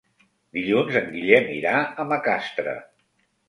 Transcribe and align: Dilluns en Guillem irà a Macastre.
Dilluns 0.57 0.97
en 1.03 1.11
Guillem 1.11 1.47
irà 1.59 1.77
a 2.05 2.09
Macastre. 2.15 2.77